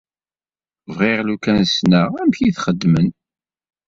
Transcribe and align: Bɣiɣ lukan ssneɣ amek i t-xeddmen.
Bɣiɣ 0.95 1.19
lukan 1.27 1.57
ssneɣ 1.71 2.09
amek 2.21 2.39
i 2.41 2.49
t-xeddmen. 2.55 3.07